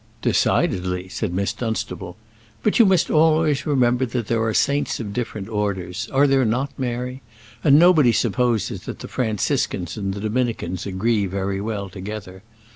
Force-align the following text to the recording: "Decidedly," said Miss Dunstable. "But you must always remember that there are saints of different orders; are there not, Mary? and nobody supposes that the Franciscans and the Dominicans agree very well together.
"Decidedly," 0.23 1.09
said 1.09 1.31
Miss 1.31 1.53
Dunstable. 1.53 2.17
"But 2.63 2.79
you 2.79 2.87
must 2.87 3.11
always 3.11 3.67
remember 3.67 4.03
that 4.07 4.25
there 4.25 4.41
are 4.41 4.51
saints 4.51 4.99
of 4.99 5.13
different 5.13 5.47
orders; 5.47 6.09
are 6.11 6.25
there 6.25 6.43
not, 6.43 6.71
Mary? 6.75 7.21
and 7.63 7.77
nobody 7.77 8.11
supposes 8.11 8.85
that 8.85 8.97
the 8.97 9.07
Franciscans 9.07 9.97
and 9.97 10.15
the 10.15 10.19
Dominicans 10.21 10.87
agree 10.87 11.27
very 11.27 11.61
well 11.61 11.87
together. 11.87 12.41